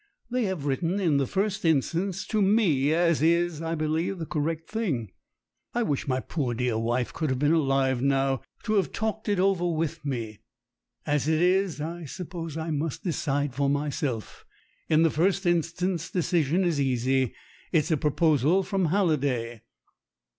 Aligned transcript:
They 0.31 0.45
have 0.45 0.65
written 0.65 0.99
in 0.99 1.17
the 1.17 1.27
first 1.27 1.63
instance 1.63 2.25
to 2.25 2.41
me 2.41 2.91
as 2.91 3.21
is, 3.21 3.61
I 3.61 3.75
believe, 3.75 4.17
the 4.17 4.25
correct 4.25 4.67
thing. 4.67 5.11
I 5.75 5.83
wish 5.83 6.07
my 6.07 6.19
poor 6.19 6.55
dear 6.55 6.75
wife 6.79 7.13
could 7.13 7.29
have 7.29 7.37
been 7.37 7.53
alive 7.53 8.01
now, 8.01 8.41
to 8.63 8.73
have 8.77 8.91
talked 8.91 9.29
it 9.29 9.37
over 9.39 9.67
with 9.67 10.03
me. 10.03 10.39
As 11.05 11.27
it 11.27 11.39
is, 11.39 11.79
I 11.79 12.05
sup 12.05 12.31
pose 12.31 12.57
I 12.57 12.71
must 12.71 13.03
decide 13.03 13.53
for 13.53 13.69
myself. 13.69 14.43
In 14.89 15.03
the 15.03 15.11
first 15.11 15.45
instance, 15.45 16.09
decision 16.09 16.63
is 16.63 16.81
easy. 16.81 17.35
It's 17.71 17.91
a 17.91 17.95
proposal 17.97 18.63
from 18.63 18.85
Halliday." 18.85 19.61